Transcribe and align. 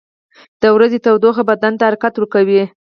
•د 0.61 0.63
ورځې 0.75 0.97
تودوخه 1.05 1.43
بدن 1.49 1.73
ته 1.79 1.83
حرکت 1.89 2.13
ورکوي. 2.15 2.63